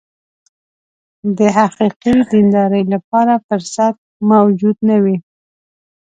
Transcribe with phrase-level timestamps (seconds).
[1.37, 3.95] د حقیقي دیندارۍ لپاره فرصت
[4.31, 5.17] موجود نه وي.